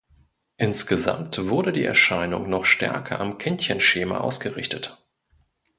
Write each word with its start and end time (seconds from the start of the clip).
Insgesamt 0.57 1.37
wurde 1.47 1.71
die 1.71 1.83
Erscheinung 1.85 2.49
noch 2.49 2.65
stärker 2.65 3.19
am 3.19 3.37
Kindchenschema 3.37 4.17
ausgerichtet. 4.17 4.97